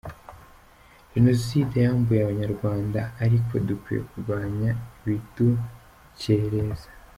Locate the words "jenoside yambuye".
1.11-2.19